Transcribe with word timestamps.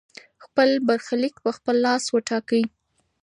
خپل 0.43 0.69
برخليک 0.87 1.35
په 1.45 1.51
خپل 1.57 1.75
لاس 1.85 2.03
وټاکئ. 2.13 2.63